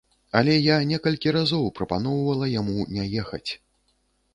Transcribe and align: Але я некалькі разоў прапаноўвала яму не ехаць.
Але 0.39 0.55
я 0.61 0.77
некалькі 0.93 1.35
разоў 1.37 1.69
прапаноўвала 1.83 2.51
яму 2.59 2.91
не 2.97 3.09
ехаць. 3.23 3.49